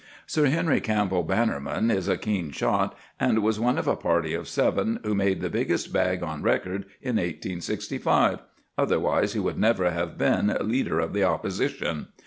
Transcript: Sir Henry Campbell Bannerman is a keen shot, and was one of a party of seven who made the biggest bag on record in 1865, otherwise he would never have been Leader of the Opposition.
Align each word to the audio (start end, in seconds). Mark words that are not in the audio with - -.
Sir 0.25 0.47
Henry 0.47 0.81
Campbell 0.81 1.21
Bannerman 1.21 1.91
is 1.91 2.07
a 2.07 2.17
keen 2.17 2.49
shot, 2.49 2.97
and 3.19 3.43
was 3.43 3.59
one 3.59 3.77
of 3.77 3.87
a 3.87 3.95
party 3.95 4.33
of 4.33 4.47
seven 4.47 4.99
who 5.03 5.13
made 5.13 5.41
the 5.41 5.47
biggest 5.51 5.93
bag 5.93 6.23
on 6.23 6.41
record 6.41 6.85
in 7.03 7.17
1865, 7.17 8.39
otherwise 8.79 9.33
he 9.33 9.39
would 9.39 9.59
never 9.59 9.91
have 9.91 10.17
been 10.17 10.57
Leader 10.59 10.99
of 10.99 11.13
the 11.13 11.23
Opposition. 11.23 12.07